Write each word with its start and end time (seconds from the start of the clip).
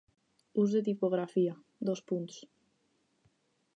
Ús 0.61 0.69
de 0.77 0.81
tipografia: 0.87 1.53